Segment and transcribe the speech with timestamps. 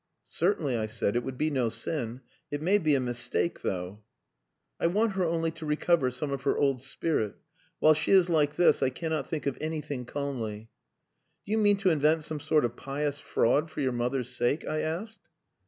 [0.25, 2.21] "Certainly," I said, "it would be no sin.
[2.49, 4.01] It may be a mistake, though."
[4.79, 7.35] "I want her only to recover some of her old spirit.
[7.77, 10.71] While she is like this I cannot think of anything calmly."
[11.45, 14.79] "Do you mean to invent some sort of pious fraud for your mother's sake?" I
[14.79, 15.29] asked.